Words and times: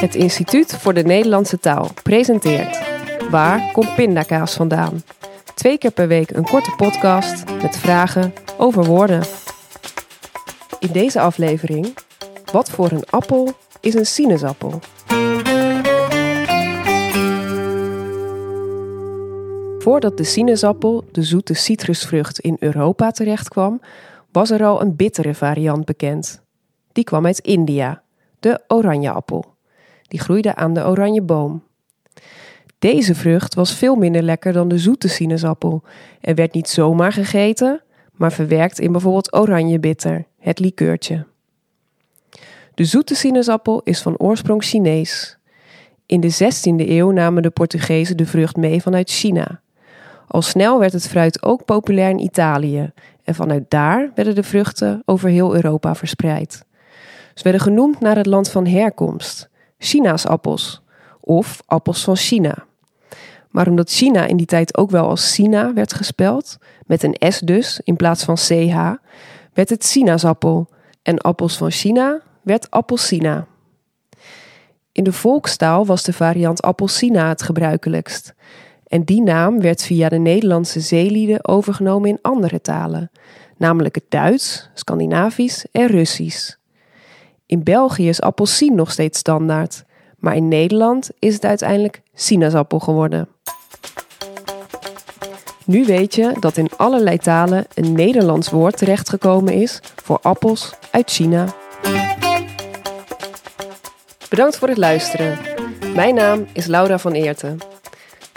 Het 0.00 0.14
Instituut 0.14 0.74
voor 0.74 0.94
de 0.94 1.02
Nederlandse 1.02 1.58
Taal 1.58 1.88
presenteert 2.02 2.80
Waar 3.30 3.72
komt 3.72 3.94
pindakaas 3.94 4.54
vandaan? 4.54 5.02
Twee 5.54 5.78
keer 5.78 5.90
per 5.90 6.08
week 6.08 6.30
een 6.30 6.44
korte 6.44 6.72
podcast 6.76 7.44
met 7.62 7.76
vragen 7.76 8.32
over 8.58 8.84
woorden. 8.84 9.22
In 10.78 10.92
deze 10.92 11.20
aflevering, 11.20 11.94
wat 12.52 12.70
voor 12.70 12.90
een 12.90 13.04
appel 13.10 13.52
is 13.80 13.94
een 13.94 14.06
sinaasappel? 14.06 14.80
Voordat 19.78 20.16
de 20.16 20.24
sinaasappel, 20.24 21.04
de 21.12 21.22
zoete 21.22 21.54
citrusvrucht, 21.54 22.38
in 22.38 22.56
Europa 22.58 23.10
terechtkwam, 23.10 23.80
was 24.32 24.50
er 24.50 24.64
al 24.64 24.80
een 24.80 24.96
bittere 24.96 25.34
variant 25.34 25.84
bekend. 25.84 26.42
Die 26.92 27.04
kwam 27.04 27.26
uit 27.26 27.38
India, 27.38 28.02
de 28.38 28.60
oranjeappel. 28.68 29.49
Die 30.10 30.20
groeide 30.20 30.54
aan 30.54 30.74
de 30.74 30.86
oranjeboom. 30.86 31.62
Deze 32.78 33.14
vrucht 33.14 33.54
was 33.54 33.74
veel 33.74 33.94
minder 33.94 34.22
lekker 34.22 34.52
dan 34.52 34.68
de 34.68 34.78
zoete 34.78 35.08
sinaasappel 35.08 35.82
en 36.20 36.34
werd 36.34 36.52
niet 36.52 36.68
zomaar 36.68 37.12
gegeten, 37.12 37.82
maar 38.12 38.32
verwerkt 38.32 38.78
in 38.78 38.92
bijvoorbeeld 38.92 39.32
oranjebitter, 39.32 40.24
het 40.38 40.58
likeurtje. 40.58 41.26
De 42.74 42.84
zoete 42.84 43.14
sinaasappel 43.14 43.80
is 43.84 44.02
van 44.02 44.18
oorsprong 44.18 44.64
Chinees. 44.64 45.38
In 46.06 46.20
de 46.20 46.32
16e 46.32 46.88
eeuw 46.88 47.10
namen 47.10 47.42
de 47.42 47.50
Portugezen 47.50 48.16
de 48.16 48.26
vrucht 48.26 48.56
mee 48.56 48.82
vanuit 48.82 49.10
China. 49.10 49.60
Al 50.26 50.42
snel 50.42 50.78
werd 50.78 50.92
het 50.92 51.08
fruit 51.08 51.42
ook 51.42 51.64
populair 51.64 52.10
in 52.10 52.18
Italië 52.18 52.92
en 53.24 53.34
vanuit 53.34 53.64
daar 53.68 54.10
werden 54.14 54.34
de 54.34 54.42
vruchten 54.42 55.02
over 55.04 55.28
heel 55.28 55.54
Europa 55.54 55.94
verspreid. 55.94 56.64
Ze 57.34 57.42
werden 57.42 57.60
genoemd 57.60 58.00
naar 58.00 58.16
het 58.16 58.26
land 58.26 58.50
van 58.50 58.66
herkomst, 58.66 59.49
China's 59.82 60.26
appels 60.26 60.82
of 61.20 61.62
appels 61.66 62.04
van 62.04 62.16
China. 62.16 62.66
Maar 63.48 63.68
omdat 63.68 63.90
China 63.90 64.26
in 64.26 64.36
die 64.36 64.46
tijd 64.46 64.76
ook 64.76 64.90
wel 64.90 65.08
als 65.08 65.34
China 65.34 65.72
werd 65.72 65.94
gespeld, 65.94 66.58
met 66.86 67.02
een 67.02 67.32
S 67.32 67.38
dus 67.38 67.80
in 67.84 67.96
plaats 67.96 68.24
van 68.24 68.34
CH, 68.34 68.76
werd 69.52 69.68
het 69.68 69.84
sinaasappel 69.84 70.68
en 71.02 71.18
appels 71.18 71.56
van 71.56 71.70
China 71.70 72.20
werd 72.42 72.70
appelsina. 72.70 73.46
In 74.92 75.04
de 75.04 75.12
volkstaal 75.12 75.86
was 75.86 76.02
de 76.02 76.12
variant 76.12 76.62
appelsina 76.62 77.28
het 77.28 77.42
gebruikelijkst. 77.42 78.34
En 78.86 79.04
die 79.04 79.22
naam 79.22 79.60
werd 79.60 79.82
via 79.82 80.08
de 80.08 80.18
Nederlandse 80.18 80.80
zeelieden 80.80 81.48
overgenomen 81.48 82.08
in 82.08 82.18
andere 82.22 82.60
talen, 82.60 83.10
namelijk 83.56 83.94
het 83.94 84.04
Duits, 84.08 84.70
Scandinavisch 84.74 85.66
en 85.72 85.86
Russisch. 85.86 86.59
In 87.50 87.62
België 87.62 88.08
is 88.08 88.20
appelsien 88.20 88.74
nog 88.74 88.90
steeds 88.90 89.18
standaard, 89.18 89.84
maar 90.18 90.36
in 90.36 90.48
Nederland 90.48 91.10
is 91.18 91.34
het 91.34 91.44
uiteindelijk 91.44 92.02
sinaasappel 92.14 92.78
geworden. 92.78 93.28
Nu 95.64 95.84
weet 95.84 96.14
je 96.14 96.36
dat 96.40 96.56
in 96.56 96.70
allerlei 96.76 97.18
talen 97.18 97.66
een 97.74 97.92
Nederlands 97.92 98.50
woord 98.50 98.76
terechtgekomen 98.76 99.52
is 99.52 99.80
voor 100.02 100.18
appels 100.22 100.74
uit 100.90 101.10
China. 101.10 101.46
Bedankt 104.28 104.58
voor 104.58 104.68
het 104.68 104.78
luisteren. 104.78 105.38
Mijn 105.94 106.14
naam 106.14 106.46
is 106.52 106.66
Laura 106.66 106.98
van 106.98 107.12
Eerten. 107.12 107.58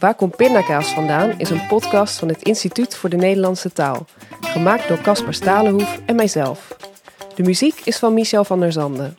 Waar 0.00 0.14
komt 0.14 0.36
pindakaas 0.36 0.88
vandaan 0.88 1.38
is 1.38 1.50
een 1.50 1.66
podcast 1.66 2.18
van 2.18 2.28
het 2.28 2.42
Instituut 2.42 2.96
voor 2.96 3.10
de 3.10 3.16
Nederlandse 3.16 3.72
Taal, 3.72 4.04
gemaakt 4.40 4.88
door 4.88 5.00
Caspar 5.00 5.34
Stalenhoef 5.34 6.00
en 6.06 6.16
mijzelf. 6.16 6.78
De 7.40 7.46
muziek 7.46 7.80
is 7.84 7.98
van 7.98 8.14
Michel 8.14 8.44
van 8.44 8.60
der 8.60 8.72
Zanden. 8.72 9.16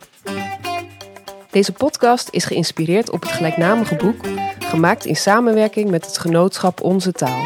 Deze 1.50 1.72
podcast 1.72 2.28
is 2.30 2.44
geïnspireerd 2.44 3.10
op 3.10 3.20
het 3.20 3.30
gelijknamige 3.30 3.96
boek, 3.96 4.16
gemaakt 4.58 5.04
in 5.04 5.16
samenwerking 5.16 5.90
met 5.90 6.06
het 6.06 6.18
genootschap 6.18 6.80
Onze 6.80 7.12
Taal. 7.12 7.42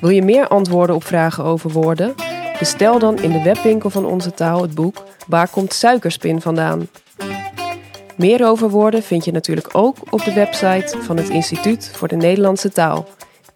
Wil 0.00 0.10
je 0.10 0.22
meer 0.22 0.48
antwoorden 0.48 0.94
op 0.94 1.04
vragen 1.04 1.44
over 1.44 1.70
woorden? 1.70 2.14
Bestel 2.58 2.98
dan 2.98 3.18
in 3.18 3.32
de 3.32 3.42
webwinkel 3.42 3.90
van 3.90 4.04
Onze 4.04 4.32
Taal 4.32 4.62
het 4.62 4.74
boek 4.74 5.04
Waar 5.26 5.48
komt 5.48 5.72
suikerspin 5.72 6.40
vandaan? 6.40 6.88
Meer 8.16 8.46
over 8.46 8.70
woorden 8.70 9.02
vind 9.02 9.24
je 9.24 9.32
natuurlijk 9.32 9.68
ook 9.72 9.96
op 10.10 10.24
de 10.24 10.32
website 10.32 10.98
van 11.00 11.16
het 11.16 11.28
Instituut 11.28 11.90
voor 11.94 12.08
de 12.08 12.16
Nederlandse 12.16 12.72
Taal, 12.72 13.08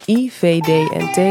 ivdnt.org. 0.05 1.23